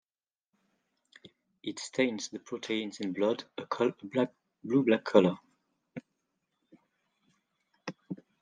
It 1.61 1.77
stains 1.77 2.29
the 2.29 2.39
proteins 2.39 2.99
in 3.01 3.13
blood 3.13 3.43
a 3.59 3.93
blue-black 4.63 5.03
color. 5.03 5.37